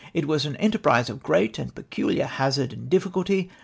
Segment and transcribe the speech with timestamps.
[0.15, 3.51] It ivas an enterprise of (jreat and jjecidiar hazard and difficidty.